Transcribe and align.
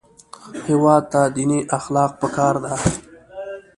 هېواد 0.67 1.03
ته 1.11 1.21
دیني 1.35 1.59
اخلاق 1.77 2.11
پکار 2.21 2.55
دي 2.63 2.71